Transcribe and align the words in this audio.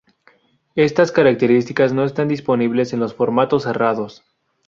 Estas 0.73 1.11
características 1.11 1.93
no 1.93 2.03
están 2.05 2.27
disponibles 2.27 2.91
en 2.91 2.99
los 2.99 3.13
formatos 3.13 3.61
cerrados. 3.61 4.23